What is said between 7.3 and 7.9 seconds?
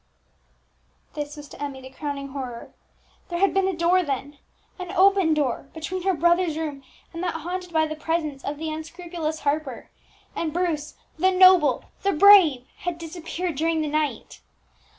haunted by